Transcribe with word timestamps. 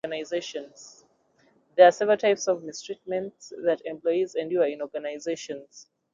There 0.03 1.87
are 1.87 1.91
several 1.91 2.17
types 2.17 2.47
of 2.47 2.63
mistreatment 2.63 3.35
that 3.63 3.83
employees 3.85 4.33
endure 4.33 4.65
in 4.65 4.81
organizations. 4.81 5.91